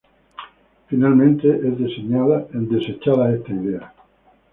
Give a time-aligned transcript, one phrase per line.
[0.87, 3.93] Finalmente es desechada esta idea.